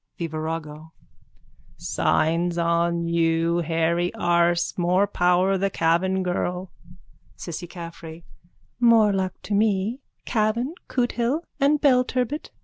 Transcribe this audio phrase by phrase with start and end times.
[0.17, 0.93] _THE VIRAGO:
[1.77, 4.75] Signs on you, hairy arse.
[4.75, 6.71] More power the Cavan girl.
[7.35, 8.23] CISSY CAFFREY:
[8.79, 9.99] More luck to me.
[10.25, 12.49] Cavan, Cootehill and Belturbet.